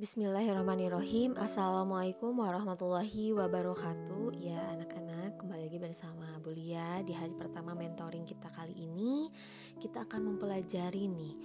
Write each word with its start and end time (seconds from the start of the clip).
Bismillahirrahmanirrahim. 0.00 1.36
Assalamualaikum 1.36 2.32
warahmatullahi 2.32 3.36
wabarakatuh. 3.36 4.32
Ya 4.40 4.56
anak-anak 4.72 5.36
kembali 5.36 5.68
lagi 5.68 5.76
bersama 5.76 6.24
Bulia 6.40 7.04
Di 7.04 7.12
hari 7.12 7.36
pertama 7.36 7.76
mentoring 7.76 8.24
kita 8.24 8.48
kali 8.48 8.72
ini. 8.80 9.28
Kita 9.76 10.08
akan 10.08 10.32
mempelajari 10.32 11.04
nih 11.04 11.36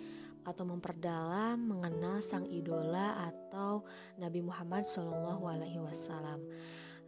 Atau 0.47 0.71
memperdalam 0.71 1.68
mengenal 1.68 2.23
sang 2.23 2.47
idola 2.47 3.28
Atau 3.28 3.83
Nabi 4.23 4.40
Muhammad 4.40 4.87
SAW 4.87 5.44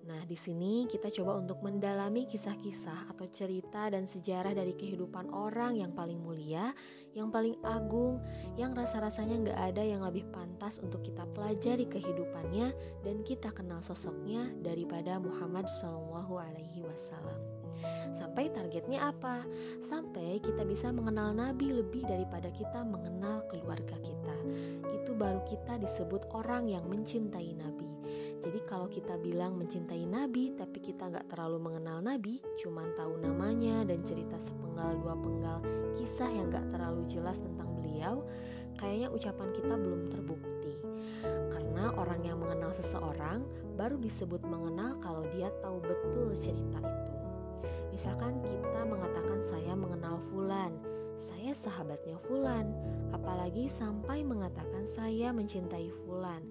Nah, 0.08 0.24
di 0.24 0.40
sini 0.40 0.88
kita 0.88 1.12
coba 1.12 1.36
untuk 1.36 1.60
mendalami 1.60 2.24
kisah-kisah 2.24 3.12
atau 3.12 3.28
cerita 3.28 3.92
dan 3.92 4.08
sejarah 4.08 4.56
dari 4.56 4.72
kehidupan 4.72 5.28
orang 5.36 5.76
yang 5.76 5.92
paling 5.92 6.16
mulia, 6.24 6.72
yang 7.12 7.28
paling 7.28 7.60
agung, 7.68 8.24
yang 8.56 8.72
rasa-rasanya 8.72 9.44
nggak 9.44 9.60
ada 9.76 9.84
yang 9.84 10.00
lebih 10.08 10.24
pantas 10.32 10.80
untuk 10.80 11.04
kita 11.04 11.28
pelajari 11.36 11.84
kehidupannya 11.92 12.72
dan 13.04 13.20
kita 13.28 13.52
kenal 13.52 13.84
sosoknya 13.84 14.48
daripada 14.64 15.20
Muhammad 15.20 15.68
Shallallahu 15.68 16.40
Alaihi 16.40 16.88
Wasallam. 16.88 17.58
Sampai 18.16 18.48
targetnya 18.56 19.12
apa? 19.12 19.44
Sampai 19.84 20.40
kita 20.40 20.64
bisa 20.64 20.90
mengenal 20.90 21.36
Nabi 21.36 21.84
lebih 21.84 22.08
daripada 22.08 22.48
kita 22.56 22.82
mengenal 22.88 23.44
keluarga 23.52 24.00
kita. 24.02 24.36
Itu 24.88 25.14
baru 25.20 25.44
kita 25.44 25.84
disebut 25.84 26.32
orang 26.32 26.72
yang 26.72 26.88
mencintai 26.88 27.54
Nabi. 27.60 27.97
Jadi 28.38 28.60
kalau 28.70 28.86
kita 28.86 29.18
bilang 29.18 29.58
mencintai 29.58 30.06
Nabi 30.06 30.54
tapi 30.54 30.78
kita 30.78 31.10
nggak 31.10 31.34
terlalu 31.34 31.58
mengenal 31.72 32.00
Nabi, 32.06 32.40
cuman 32.62 32.94
tahu 32.94 33.18
namanya 33.20 33.82
dan 33.84 34.06
cerita 34.06 34.38
sepenggal 34.38 34.98
dua 35.02 35.16
penggal 35.18 35.60
kisah 35.98 36.30
yang 36.30 36.54
nggak 36.54 36.70
terlalu 36.70 37.02
jelas 37.10 37.42
tentang 37.42 37.74
beliau, 37.82 38.22
kayaknya 38.78 39.10
ucapan 39.10 39.50
kita 39.52 39.74
belum 39.74 40.02
terbukti. 40.14 40.74
Karena 41.50 41.94
orang 41.98 42.22
yang 42.26 42.38
mengenal 42.38 42.74
seseorang 42.74 43.42
baru 43.78 43.98
disebut 43.98 44.42
mengenal 44.46 44.98
kalau 45.02 45.26
dia 45.34 45.50
tahu 45.66 45.82
betul 45.82 46.34
cerita 46.38 46.82
itu. 46.82 47.14
Misalkan 47.94 48.38
kita 48.46 48.86
mengatakan 48.86 49.42
saya 49.42 49.74
mengenal 49.74 50.22
Fulan, 50.30 50.78
saya 51.18 51.58
sahabatnya 51.58 52.22
Fulan, 52.30 52.70
apalagi 53.10 53.66
sampai 53.66 54.22
mengatakan 54.22 54.86
saya 54.86 55.34
mencintai 55.34 55.90
Fulan. 56.06 56.46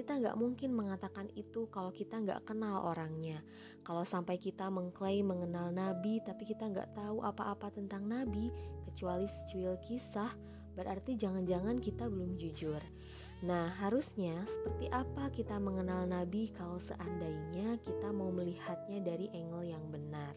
Kita 0.00 0.16
nggak 0.16 0.40
mungkin 0.40 0.72
mengatakan 0.72 1.28
itu 1.36 1.68
kalau 1.68 1.92
kita 1.92 2.24
nggak 2.24 2.48
kenal 2.48 2.88
orangnya. 2.88 3.44
Kalau 3.84 4.00
sampai 4.00 4.40
kita 4.40 4.72
mengklaim 4.72 5.28
mengenal 5.28 5.76
Nabi 5.76 6.24
tapi 6.24 6.48
kita 6.48 6.72
nggak 6.72 6.96
tahu 6.96 7.20
apa-apa 7.20 7.68
tentang 7.68 8.08
Nabi 8.08 8.48
kecuali 8.88 9.28
secuil 9.28 9.76
kisah, 9.84 10.32
berarti 10.72 11.20
jangan-jangan 11.20 11.76
kita 11.76 12.08
belum 12.08 12.40
jujur. 12.40 12.80
Nah, 13.44 13.68
harusnya 13.76 14.40
seperti 14.48 14.88
apa 14.88 15.28
kita 15.36 15.60
mengenal 15.60 16.08
Nabi 16.08 16.48
kalau 16.48 16.80
seandainya 16.80 17.76
kita 17.84 18.08
mau 18.08 18.32
melihatnya 18.32 19.04
dari 19.04 19.28
angle 19.36 19.68
yang 19.68 19.84
benar? 19.92 20.32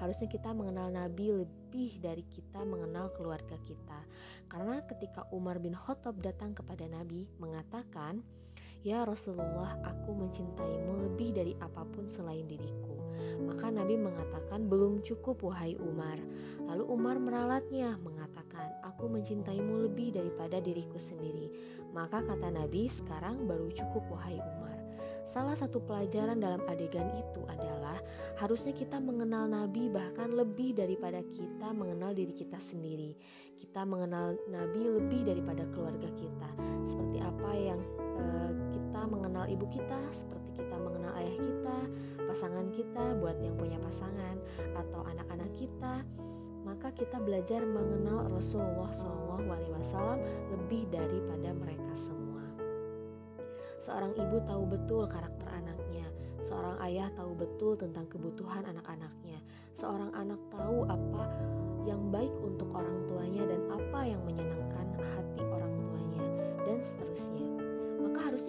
Harusnya 0.00 0.32
kita 0.32 0.48
mengenal 0.56 0.88
Nabi 0.88 1.44
lebih 1.44 2.00
dari 2.00 2.24
kita 2.24 2.64
mengenal 2.64 3.12
keluarga 3.12 3.60
kita. 3.68 4.00
Karena 4.48 4.80
ketika 4.88 5.28
Umar 5.28 5.60
bin 5.60 5.76
Khattab 5.76 6.24
datang 6.24 6.56
kepada 6.56 6.88
Nabi 6.88 7.28
mengatakan, 7.36 8.24
Ya 8.82 9.06
Rasulullah, 9.06 9.78
aku 9.86 10.10
mencintaimu 10.10 11.06
lebih 11.06 11.30
dari 11.30 11.54
apa 11.62 11.86
pun 11.86 12.10
selain 12.10 12.50
diriku. 12.50 12.98
Maka 13.46 13.70
Nabi 13.70 13.94
mengatakan, 13.94 14.66
belum 14.66 15.06
cukup 15.06 15.46
wahai 15.46 15.78
Umar. 15.78 16.18
Lalu 16.66 16.90
Umar 16.90 17.14
meralatnya, 17.22 17.94
mengatakan, 18.02 18.74
aku 18.82 19.06
mencintaimu 19.06 19.86
lebih 19.86 20.18
daripada 20.18 20.58
diriku 20.58 20.98
sendiri. 20.98 21.46
Maka 21.94 22.26
kata 22.26 22.50
Nabi, 22.50 22.90
sekarang 22.90 23.46
baru 23.46 23.70
cukup 23.70 24.02
wahai 24.10 24.42
Umar. 24.42 24.74
Salah 25.30 25.54
satu 25.56 25.78
pelajaran 25.78 26.42
dalam 26.42 26.60
adegan 26.66 27.08
itu 27.14 27.40
adalah 27.48 27.96
harusnya 28.36 28.74
kita 28.76 29.00
mengenal 29.00 29.48
Nabi 29.48 29.88
bahkan 29.88 30.28
lebih 30.28 30.76
daripada 30.76 31.24
kita 31.32 31.72
mengenal 31.72 32.12
diri 32.12 32.36
kita 32.36 32.60
sendiri. 32.60 33.16
Kita 33.56 33.86
mengenal 33.88 34.36
Nabi 34.52 34.80
lebih 34.84 35.24
daripada 35.24 35.64
keluarga 35.72 36.10
kita. 36.18 36.50
Seperti 36.84 37.18
apa 37.24 37.50
yang 37.56 37.80
uh, 38.20 38.71
mengenal 39.06 39.46
ibu 39.50 39.66
kita 39.68 39.98
seperti 40.12 40.62
kita 40.62 40.76
mengenal 40.76 41.12
ayah 41.18 41.36
kita, 41.40 41.78
pasangan 42.28 42.66
kita 42.72 43.04
buat 43.18 43.36
yang 43.40 43.56
punya 43.56 43.80
pasangan 43.80 44.36
atau 44.76 45.00
anak-anak 45.08 45.50
kita, 45.56 46.04
maka 46.62 46.88
kita 46.94 47.18
belajar 47.18 47.64
mengenal 47.64 48.30
Rasulullah 48.30 48.92
SAW 48.94 50.18
lebih 50.54 50.86
daripada 50.92 51.50
mereka 51.56 51.92
semua. 51.96 52.44
Seorang 53.82 54.14
ibu 54.14 54.38
tahu 54.46 54.62
betul 54.70 55.04
karakter 55.10 55.48
anaknya, 55.50 56.06
seorang 56.46 56.78
ayah 56.86 57.08
tahu 57.18 57.34
betul 57.34 57.74
tentang 57.74 58.06
kebutuhan 58.06 58.62
anak-anaknya, 58.68 59.42
seorang 59.74 60.14
anak 60.14 60.38
tahu 60.54 60.86
apa 60.86 61.24
yang 61.82 62.14
baik 62.14 62.30
untuk 62.44 62.70
orang 62.70 63.02
tuanya 63.10 63.42
dan 63.42 63.62
apa 63.74 64.00
yang 64.06 64.22
menyenangkan 64.22 64.86
hati 65.02 65.42
orang 65.42 65.74
tuanya, 65.82 66.24
dan 66.62 66.78
seterusnya 66.78 67.52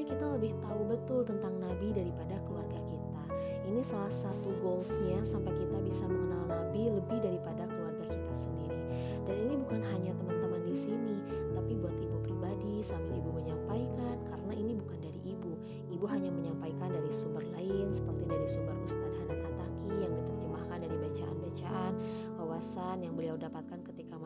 harusnya 0.03 0.19
kita 0.19 0.35
lebih 0.35 0.51
tahu 0.59 0.81
betul 0.83 1.19
tentang 1.23 1.53
Nabi 1.63 1.95
daripada 1.95 2.35
keluarga 2.43 2.75
kita. 2.91 3.23
Ini 3.63 3.81
salah 3.87 4.11
satu 4.11 4.51
goalsnya 4.59 5.23
sampai 5.23 5.55
kita 5.55 5.79
bisa 5.79 6.03
mengenal 6.03 6.43
Nabi 6.43 6.91
lebih 6.91 7.23
daripada 7.23 7.63
keluarga 7.71 8.03
kita 8.11 8.33
sendiri. 8.35 8.83
Dan 9.23 9.35
ini 9.47 9.55
bukan 9.63 9.79
hanya 9.95 10.11
teman-teman 10.19 10.59
di 10.67 10.75
sini, 10.75 11.23
tapi 11.55 11.79
buat 11.79 11.95
ibu 11.95 12.19
pribadi 12.19 12.83
sambil 12.83 13.15
ibu 13.15 13.31
menyampaikan 13.31 14.19
karena 14.27 14.53
ini 14.59 14.75
bukan 14.75 14.99
dari 14.99 15.19
ibu. 15.23 15.55
Ibu 15.95 16.05
hanya 16.11 16.35
menyampaikan 16.35 16.91
dari 16.91 17.11
sumber 17.15 17.47
lain 17.55 17.95
seperti 17.95 18.23
dari 18.27 18.47
sumber 18.51 18.75
Ustadz 18.83 19.17
Hanan 19.23 19.39
Ataki 19.39 20.03
yang 20.03 20.11
diterjemahkan 20.19 20.77
dari 20.83 20.97
bacaan-bacaan, 20.99 21.93
wawasan 22.35 23.07
yang 23.07 23.15
beliau 23.15 23.39
dapatkan 23.39 23.79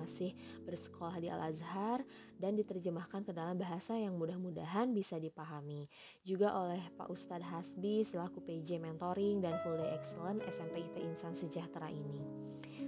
masih 0.08 0.32
bersekolah 0.64 1.20
di 1.20 1.28
Al-Azhar 1.28 2.00
dan 2.40 2.56
diterjemahkan 2.56 3.28
ke 3.28 3.36
dalam 3.36 3.60
bahasa 3.60 3.94
yang 4.00 4.16
mudah-mudahan 4.16 4.96
bisa 4.96 5.20
dipahami. 5.20 5.86
Juga 6.24 6.56
oleh 6.56 6.80
Pak 6.96 7.12
Ustadz 7.12 7.44
Hasbi 7.44 8.08
selaku 8.08 8.40
PJ 8.42 8.80
Mentoring 8.80 9.44
dan 9.44 9.60
Full 9.62 9.78
Day 9.78 9.92
Excellent 9.94 10.40
SMP 10.48 10.88
IT 10.88 10.96
Insan 11.04 11.36
Sejahtera 11.36 11.92
ini. 11.92 12.24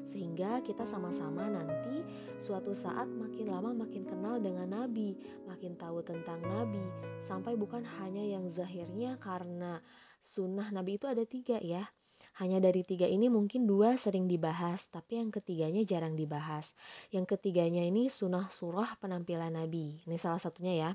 Sehingga 0.09 0.63
kita 0.66 0.88
sama-sama 0.88 1.46
nanti 1.52 2.02
suatu 2.41 2.74
saat 2.74 3.06
makin 3.12 3.52
lama 3.52 3.75
makin 3.75 4.08
kenal 4.08 4.41
dengan 4.41 4.72
Nabi, 4.72 5.13
makin 5.46 5.78
tahu 5.78 6.02
tentang 6.02 6.41
Nabi, 6.41 6.81
sampai 7.29 7.53
bukan 7.59 7.85
hanya 8.02 8.25
yang 8.25 8.50
zahirnya 8.50 9.19
karena 9.22 9.84
sunnah 10.24 10.72
Nabi 10.74 10.97
itu 10.97 11.06
ada 11.06 11.22
tiga 11.28 11.62
ya, 11.62 11.85
hanya 12.40 12.64
dari 12.64 12.88
tiga 12.88 13.04
ini 13.04 13.28
mungkin 13.28 13.68
dua 13.68 14.00
sering 14.00 14.26
dibahas, 14.32 14.88
tapi 14.88 15.20
yang 15.20 15.28
ketiganya 15.28 15.84
jarang 15.84 16.16
dibahas. 16.16 16.72
Yang 17.12 17.36
ketiganya 17.36 17.84
ini 17.84 18.08
sunnah 18.08 18.48
surah 18.48 18.96
penampilan 19.04 19.60
Nabi. 19.60 20.00
Ini 20.08 20.16
salah 20.16 20.40
satunya 20.40 20.74
ya. 20.76 20.92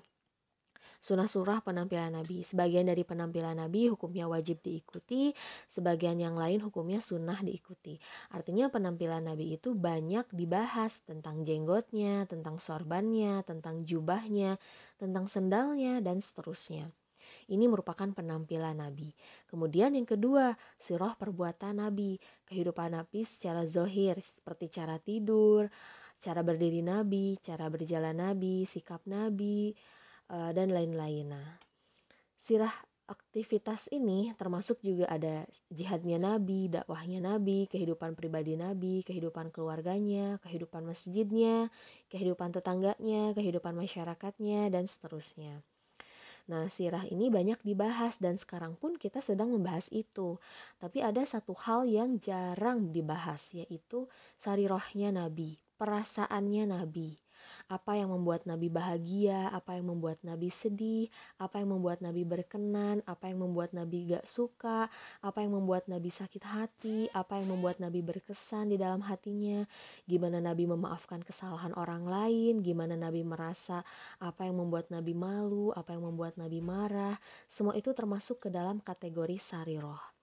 Sunnah 1.04 1.28
surah 1.28 1.60
penampilan 1.60 2.16
Nabi. 2.16 2.40
Sebagian 2.48 2.88
dari 2.88 3.04
penampilan 3.04 3.60
Nabi 3.60 3.92
hukumnya 3.92 4.24
wajib 4.24 4.64
diikuti, 4.64 5.36
sebagian 5.68 6.16
yang 6.16 6.32
lain 6.32 6.64
hukumnya 6.64 7.04
sunnah 7.04 7.36
diikuti. 7.44 8.00
Artinya 8.32 8.72
penampilan 8.72 9.28
Nabi 9.28 9.52
itu 9.52 9.76
banyak 9.76 10.24
dibahas 10.32 11.04
tentang 11.04 11.44
jenggotnya, 11.44 12.24
tentang 12.24 12.56
sorbannya, 12.56 13.44
tentang 13.44 13.84
jubahnya, 13.84 14.56
tentang 14.96 15.28
sendalnya, 15.28 16.00
dan 16.00 16.24
seterusnya. 16.24 16.88
Ini 17.48 17.68
merupakan 17.68 18.08
penampilan 18.08 18.80
Nabi. 18.80 19.12
Kemudian 19.48 19.92
yang 19.96 20.08
kedua, 20.08 20.56
sirah 20.80 21.12
perbuatan 21.18 21.82
Nabi. 21.84 22.16
Kehidupan 22.48 22.96
Nabi 22.96 23.26
secara 23.26 23.64
zohir, 23.68 24.16
seperti 24.20 24.72
cara 24.72 24.96
tidur, 24.96 25.68
cara 26.20 26.40
berdiri 26.40 26.80
Nabi, 26.80 27.36
cara 27.42 27.68
berjalan 27.68 28.16
Nabi, 28.16 28.64
sikap 28.64 29.04
Nabi, 29.04 29.76
eh, 30.32 30.50
dan 30.56 30.68
lain-lain. 30.72 31.36
Nah, 31.36 31.48
sirah 32.40 32.72
aktivitas 33.04 33.92
ini 33.92 34.32
termasuk 34.40 34.80
juga 34.80 35.04
ada 35.12 35.44
jihadnya 35.68 36.16
Nabi, 36.16 36.72
dakwahnya 36.72 37.20
Nabi, 37.20 37.68
kehidupan 37.68 38.16
pribadi 38.16 38.56
Nabi, 38.56 39.04
kehidupan 39.04 39.52
keluarganya, 39.52 40.40
kehidupan 40.40 40.88
masjidnya, 40.88 41.68
kehidupan 42.08 42.56
tetangganya, 42.56 43.36
kehidupan 43.36 43.76
masyarakatnya, 43.76 44.72
dan 44.72 44.88
seterusnya. 44.88 45.60
Nah, 46.44 46.68
sirah 46.68 47.08
ini 47.08 47.32
banyak 47.32 47.60
dibahas 47.64 48.20
dan 48.20 48.36
sekarang 48.36 48.76
pun 48.76 49.00
kita 49.00 49.24
sedang 49.24 49.48
membahas 49.56 49.88
itu. 49.88 50.36
Tapi 50.76 51.00
ada 51.00 51.24
satu 51.24 51.56
hal 51.56 51.88
yang 51.88 52.20
jarang 52.20 52.92
dibahas 52.92 53.42
yaitu 53.56 54.04
sarirohnya 54.36 55.08
Nabi, 55.08 55.56
perasaannya 55.80 56.64
Nabi. 56.68 57.23
Apa 57.64 57.96
yang 57.96 58.12
membuat 58.12 58.44
Nabi 58.44 58.68
bahagia, 58.68 59.48
apa 59.48 59.76
yang 59.80 59.88
membuat 59.88 60.20
Nabi 60.20 60.52
sedih, 60.52 61.08
apa 61.40 61.64
yang 61.64 61.72
membuat 61.72 62.04
Nabi 62.04 62.22
berkenan, 62.22 63.00
apa 63.08 63.32
yang 63.32 63.40
membuat 63.40 63.72
Nabi 63.72 64.12
gak 64.12 64.28
suka, 64.28 64.92
apa 65.24 65.38
yang 65.40 65.56
membuat 65.56 65.88
Nabi 65.88 66.12
sakit 66.12 66.44
hati, 66.44 67.08
apa 67.16 67.40
yang 67.40 67.56
membuat 67.56 67.80
Nabi 67.80 68.04
berkesan 68.04 68.68
di 68.68 68.76
dalam 68.76 69.00
hatinya, 69.00 69.64
gimana 70.04 70.44
Nabi 70.44 70.68
memaafkan 70.68 71.24
kesalahan 71.24 71.72
orang 71.74 72.04
lain, 72.04 72.60
gimana 72.60 72.94
Nabi 73.00 73.24
merasa 73.24 73.80
apa 74.20 74.44
yang 74.44 74.60
membuat 74.60 74.92
Nabi 74.92 75.16
malu, 75.16 75.72
apa 75.72 75.96
yang 75.96 76.04
membuat 76.04 76.36
Nabi 76.38 76.60
marah, 76.60 77.16
semua 77.48 77.74
itu 77.74 77.90
termasuk 77.96 78.44
ke 78.44 78.48
dalam 78.52 78.78
kategori 78.78 79.40
sariroh. 79.40 80.13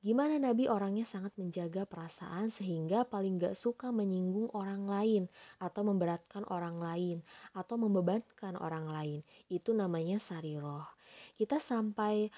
Gimana 0.00 0.40
Nabi 0.40 0.64
orangnya 0.64 1.04
sangat 1.04 1.36
menjaga 1.36 1.84
perasaan 1.84 2.48
sehingga 2.48 3.04
paling 3.04 3.36
gak 3.36 3.52
suka 3.52 3.92
menyinggung 3.92 4.48
orang 4.56 4.88
lain 4.88 5.28
atau 5.60 5.84
memberatkan 5.84 6.48
orang 6.48 6.80
lain 6.80 7.20
atau 7.52 7.76
membebankan 7.76 8.56
orang 8.56 8.88
lain. 8.88 9.20
Itu 9.52 9.76
namanya 9.76 10.16
sariroh. 10.16 10.88
Kita 11.36 11.60
sampai 11.60 12.32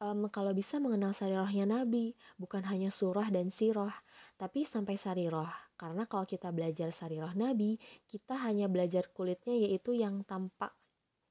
um, 0.00 0.32
kalau 0.32 0.56
bisa 0.56 0.80
mengenal 0.80 1.12
sarirohnya 1.12 1.68
Nabi, 1.68 2.16
bukan 2.40 2.64
hanya 2.64 2.88
surah 2.88 3.28
dan 3.28 3.52
siroh, 3.52 3.92
tapi 4.40 4.64
sampai 4.64 4.96
sariroh. 4.96 5.52
Karena 5.76 6.08
kalau 6.08 6.24
kita 6.24 6.48
belajar 6.48 6.96
sariroh 6.96 7.36
Nabi, 7.36 7.76
kita 8.08 8.40
hanya 8.40 8.72
belajar 8.72 9.12
kulitnya 9.12 9.52
yaitu 9.52 9.92
yang 9.92 10.24
tampak 10.24 10.72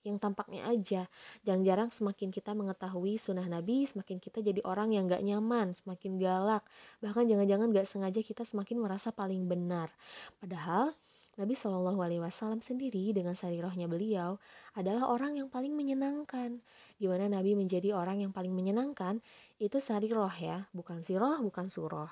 yang 0.03 0.17
tampaknya 0.17 0.65
aja. 0.67 1.05
Jarang-jarang 1.45 1.93
semakin 1.93 2.29
kita 2.33 2.51
mengetahui 2.57 3.17
sunnah 3.21 3.45
Nabi, 3.45 3.85
semakin 3.85 4.17
kita 4.17 4.41
jadi 4.41 4.61
orang 4.65 4.93
yang 4.93 5.05
gak 5.09 5.21
nyaman, 5.21 5.73
semakin 5.77 6.17
galak. 6.17 6.63
Bahkan 7.01 7.29
jangan-jangan 7.29 7.67
gak 7.73 7.87
sengaja 7.87 8.21
kita 8.21 8.43
semakin 8.43 8.81
merasa 8.81 9.13
paling 9.13 9.45
benar. 9.45 9.93
Padahal 10.41 10.93
Nabi 11.39 11.55
Shallallahu 11.55 12.03
Alaihi 12.03 12.19
Wasallam 12.19 12.59
sendiri 12.59 13.15
dengan 13.15 13.39
sarirohnya 13.39 13.87
beliau 13.87 14.35
adalah 14.75 15.07
orang 15.07 15.39
yang 15.39 15.47
paling 15.47 15.71
menyenangkan. 15.71 16.59
Gimana 16.99 17.31
Nabi 17.31 17.55
menjadi 17.55 17.95
orang 17.95 18.19
yang 18.19 18.35
paling 18.35 18.51
menyenangkan? 18.51 19.23
Itu 19.55 19.79
sariroh 19.79 20.33
ya, 20.35 20.67
bukan 20.75 21.01
siroh, 21.01 21.39
bukan 21.39 21.71
suroh. 21.71 22.11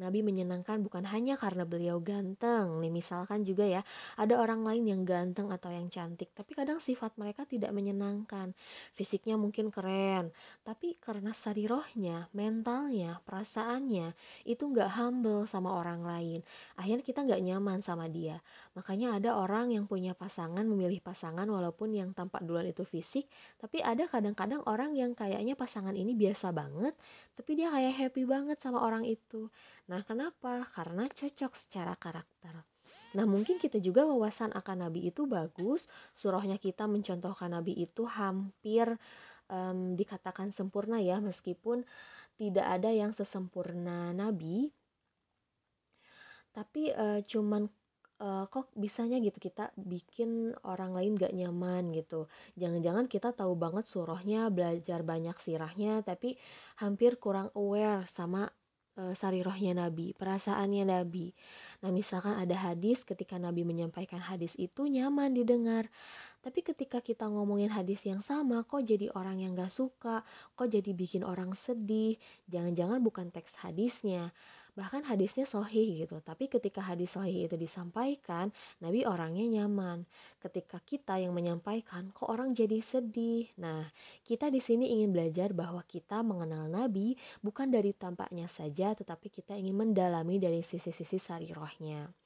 Nabi 0.00 0.24
menyenangkan 0.24 0.80
bukan 0.80 1.04
hanya 1.04 1.36
karena 1.36 1.68
beliau 1.68 2.00
ganteng. 2.00 2.80
Nih 2.80 2.88
misalkan 2.88 3.44
juga 3.44 3.68
ya, 3.68 3.84
ada 4.16 4.40
orang 4.40 4.64
lain 4.64 4.88
yang 4.88 5.02
ganteng 5.04 5.52
atau 5.52 5.68
yang 5.68 5.92
cantik, 5.92 6.32
tapi 6.32 6.56
kadang 6.56 6.80
sifat 6.80 7.20
mereka 7.20 7.44
tidak 7.44 7.68
menyenangkan. 7.76 8.56
Fisiknya 8.96 9.36
mungkin 9.36 9.68
keren, 9.68 10.32
tapi 10.64 10.96
karena 10.96 11.36
sarirohnya, 11.36 12.32
mentalnya, 12.32 13.20
perasaannya, 13.28 14.16
itu 14.48 14.62
nggak 14.64 14.88
humble 14.96 15.44
sama 15.44 15.76
orang 15.76 16.00
lain. 16.00 16.40
Akhirnya 16.80 17.04
kita 17.04 17.20
nggak 17.28 17.42
nyaman 17.44 17.84
sama 17.84 18.08
dia. 18.08 18.40
Makanya 18.72 19.20
ada 19.20 19.36
orang 19.36 19.68
yang 19.76 19.84
punya 19.84 20.16
pasangan, 20.16 20.64
memilih 20.64 21.04
pasangan 21.04 21.44
walaupun 21.44 21.92
yang 21.92 22.16
tampak 22.16 22.40
duluan 22.40 22.64
itu 22.64 22.88
fisik, 22.88 23.28
tapi 23.60 23.84
ada 23.84 24.08
kadang-kadang 24.08 24.64
orang 24.64 24.96
yang 24.96 25.12
kayaknya 25.12 25.52
pasangan 25.52 25.92
ini 25.92 26.16
biasa 26.16 26.56
banget, 26.56 26.96
tapi 27.36 27.60
dia 27.60 27.68
kayak 27.68 27.92
happy 28.00 28.24
banget 28.24 28.56
sama 28.56 28.80
orang 28.80 29.04
itu. 29.04 29.50
Nah, 29.90 30.06
kenapa? 30.06 30.62
Karena 30.70 31.10
cocok 31.10 31.52
secara 31.58 31.98
karakter. 31.98 32.54
Nah, 33.18 33.26
mungkin 33.26 33.58
kita 33.58 33.82
juga 33.82 34.06
wawasan 34.06 34.54
akan 34.54 34.86
Nabi 34.86 35.10
itu 35.10 35.26
bagus, 35.26 35.90
surahnya 36.14 36.62
kita 36.62 36.86
mencontohkan 36.86 37.50
Nabi 37.50 37.74
itu 37.74 38.06
hampir 38.06 38.86
um, 39.50 39.98
dikatakan 39.98 40.54
sempurna 40.54 41.02
ya, 41.02 41.18
meskipun 41.18 41.82
tidak 42.38 42.66
ada 42.70 42.94
yang 42.94 43.10
sesempurna 43.10 44.14
Nabi. 44.14 44.70
Tapi 46.54 46.94
uh, 46.94 47.18
cuman 47.26 47.66
uh, 48.22 48.46
kok 48.46 48.70
bisanya 48.78 49.18
gitu 49.18 49.42
kita 49.42 49.74
bikin 49.74 50.54
orang 50.62 50.94
lain 50.94 51.18
gak 51.18 51.34
nyaman 51.34 51.90
gitu. 51.90 52.30
Jangan-jangan 52.54 53.10
kita 53.10 53.34
tahu 53.34 53.58
banget 53.58 53.90
surahnya, 53.90 54.54
belajar 54.54 55.02
banyak 55.02 55.34
sirahnya, 55.42 56.06
tapi 56.06 56.38
hampir 56.78 57.18
kurang 57.18 57.50
aware 57.58 58.06
sama 58.06 58.46
uh, 59.00 59.14
sarirohnya 59.16 59.72
Nabi, 59.72 60.12
perasaannya 60.12 60.84
Nabi. 60.84 61.32
Nah, 61.80 61.88
misalkan 61.88 62.36
ada 62.36 62.52
hadis 62.52 63.00
ketika 63.08 63.40
Nabi 63.40 63.64
menyampaikan 63.64 64.20
hadis 64.20 64.52
itu 64.60 64.84
nyaman 64.84 65.32
didengar. 65.32 65.88
Tapi 66.44 66.60
ketika 66.60 67.00
kita 67.00 67.24
ngomongin 67.28 67.72
hadis 67.72 68.04
yang 68.04 68.20
sama, 68.20 68.64
kok 68.68 68.84
jadi 68.84 69.08
orang 69.16 69.40
yang 69.40 69.56
gak 69.56 69.72
suka, 69.72 70.20
kok 70.56 70.68
jadi 70.68 70.92
bikin 70.92 71.24
orang 71.24 71.56
sedih. 71.56 72.20
Jangan-jangan 72.52 73.00
bukan 73.00 73.32
teks 73.32 73.56
hadisnya, 73.60 74.32
bahkan 74.78 75.02
hadisnya 75.06 75.48
sohih 75.48 76.04
gitu. 76.04 76.20
Tapi 76.20 76.50
ketika 76.50 76.84
hadis 76.84 77.14
sohih 77.16 77.48
itu 77.48 77.56
disampaikan 77.56 78.52
Nabi 78.84 79.06
orangnya 79.08 79.46
nyaman. 79.60 80.04
Ketika 80.42 80.78
kita 80.84 81.16
yang 81.18 81.32
menyampaikan 81.32 82.12
kok 82.12 82.28
orang 82.28 82.52
jadi 82.52 82.78
sedih? 82.82 83.48
Nah 83.58 83.86
kita 84.26 84.52
di 84.52 84.60
sini 84.62 84.92
ingin 84.94 85.10
belajar 85.14 85.54
bahwa 85.56 85.80
kita 85.86 86.20
mengenal 86.20 86.68
Nabi 86.68 87.16
bukan 87.40 87.72
dari 87.72 87.96
tampaknya 87.96 88.46
saja 88.50 88.92
tetapi 88.92 89.32
kita 89.32 89.56
ingin 89.56 89.74
mendalami 89.74 90.36
dari 90.36 90.60
sisi-sisi 90.60 91.16
sarirohnya 91.16 92.19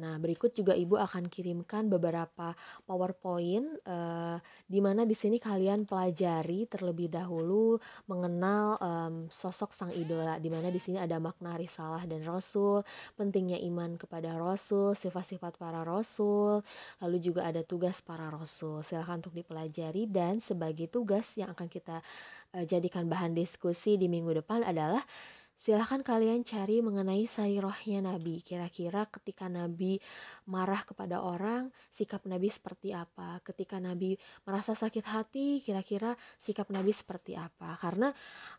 Nah, 0.00 0.16
berikut 0.16 0.56
juga 0.56 0.72
Ibu 0.72 0.96
akan 0.96 1.28
kirimkan 1.28 1.92
beberapa 1.92 2.56
PowerPoint 2.88 3.84
uh, 3.84 4.40
di 4.64 4.80
mana 4.80 5.04
di 5.04 5.12
sini 5.12 5.36
kalian 5.36 5.84
pelajari 5.84 6.64
terlebih 6.64 7.12
dahulu 7.12 7.76
mengenal 8.08 8.80
um, 8.80 9.14
sosok 9.28 9.76
sang 9.76 9.92
idola 9.92 10.40
di 10.40 10.48
mana 10.48 10.72
di 10.72 10.80
sini 10.80 10.96
ada 10.96 11.20
makna 11.20 11.60
risalah 11.60 12.08
dan 12.08 12.24
rasul, 12.24 12.80
pentingnya 13.20 13.60
iman 13.68 14.00
kepada 14.00 14.32
rasul, 14.40 14.96
sifat-sifat 14.96 15.60
para 15.60 15.84
rasul, 15.84 16.64
lalu 17.04 17.16
juga 17.20 17.44
ada 17.44 17.60
tugas 17.60 18.00
para 18.00 18.32
rasul. 18.32 18.80
Silahkan 18.80 19.20
untuk 19.20 19.36
dipelajari 19.36 20.08
dan 20.08 20.40
sebagai 20.40 20.88
tugas 20.88 21.36
yang 21.36 21.52
akan 21.52 21.68
kita 21.68 22.00
uh, 22.56 22.64
jadikan 22.64 23.12
bahan 23.12 23.36
diskusi 23.36 24.00
di 24.00 24.08
minggu 24.08 24.40
depan 24.40 24.64
adalah 24.64 25.04
Silahkan 25.54 26.02
kalian 26.02 26.42
cari 26.42 26.82
mengenai 26.82 27.22
sarirohnya 27.28 28.02
Nabi. 28.02 28.42
Kira-kira 28.42 29.06
ketika 29.06 29.46
Nabi 29.46 30.02
marah 30.50 30.82
kepada 30.82 31.22
orang, 31.22 31.70
sikap 31.94 32.26
Nabi 32.26 32.50
seperti 32.50 32.90
apa? 32.90 33.38
Ketika 33.46 33.78
Nabi 33.78 34.18
merasa 34.42 34.74
sakit 34.74 35.06
hati, 35.06 35.62
kira-kira 35.62 36.18
sikap 36.42 36.66
Nabi 36.74 36.90
seperti 36.90 37.38
apa? 37.38 37.78
Karena 37.78 38.10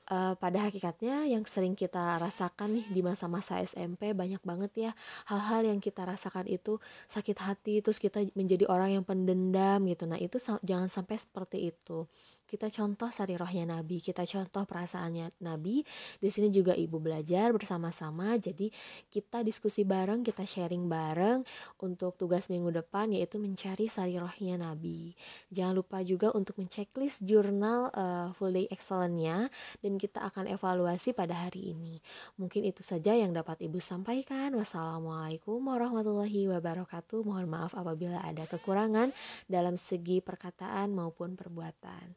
uh, 0.09 0.33
pada 0.39 0.71
hakikatnya 0.71 1.27
yang 1.27 1.43
sering 1.43 1.75
kita 1.75 2.17
rasakan 2.23 2.79
nih 2.79 2.87
di 2.87 3.01
masa-masa 3.03 3.59
SMP 3.59 4.15
banyak 4.15 4.39
banget 4.45 4.71
ya 4.89 4.91
hal-hal 5.27 5.67
yang 5.67 5.83
kita 5.83 6.07
rasakan 6.07 6.47
itu 6.47 6.79
sakit 7.11 7.37
hati, 7.41 7.83
terus 7.83 7.99
kita 7.99 8.23
menjadi 8.37 8.63
orang 8.71 8.95
yang 8.95 9.03
pendendam 9.03 9.83
gitu. 9.91 10.07
Nah 10.07 10.19
itu 10.21 10.39
jangan 10.63 10.87
sampai 10.87 11.19
seperti 11.19 11.73
itu 11.75 12.07
kita 12.53 12.69
contoh 12.69 13.09
sari 13.09 13.33
rohnya 13.33 13.65
Nabi, 13.65 13.97
kita 13.97 14.29
contoh 14.29 14.61
perasaannya 14.69 15.41
Nabi. 15.41 15.81
Di 16.21 16.29
sini 16.29 16.53
juga 16.53 16.77
ibu 16.77 17.01
belajar 17.01 17.49
bersama-sama, 17.49 18.37
jadi 18.37 18.69
kita 19.09 19.41
diskusi 19.41 19.81
bareng, 19.81 20.21
kita 20.21 20.45
sharing 20.45 20.85
bareng 20.85 21.41
untuk 21.81 22.13
tugas 22.13 22.53
minggu 22.53 22.69
depan 22.69 23.09
yaitu 23.09 23.41
mencari 23.41 23.89
sari 23.89 24.21
rohnya 24.21 24.61
Nabi. 24.61 25.17
Jangan 25.49 25.73
lupa 25.73 26.05
juga 26.05 26.29
untuk 26.37 26.61
menceklis 26.61 27.25
jurnal 27.25 27.89
uh, 27.89 28.29
full 28.37 28.53
day 28.53 28.69
excellent-nya 28.69 29.49
dan 29.81 29.97
kita 29.97 30.21
akan 30.21 30.45
evaluasi 30.53 31.17
pada 31.17 31.33
hari 31.33 31.73
ini. 31.73 31.97
Mungkin 32.37 32.69
itu 32.69 32.85
saja 32.85 33.17
yang 33.17 33.33
dapat 33.33 33.65
ibu 33.65 33.81
sampaikan. 33.81 34.53
Wassalamualaikum 34.53 35.57
warahmatullahi 35.57 36.53
wabarakatuh. 36.53 37.25
Mohon 37.25 37.49
maaf 37.49 37.73
apabila 37.73 38.21
ada 38.21 38.45
kekurangan 38.45 39.09
dalam 39.49 39.73
segi 39.73 40.21
perkataan 40.21 40.93
maupun 40.93 41.33
perbuatan. 41.33 42.13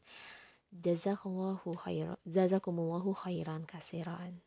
Jazakumullahu 0.85 1.75
khairan. 1.83 2.17
Jazakumullahu 2.25 3.13
khairan 3.15 3.65
kasiran. 3.65 4.41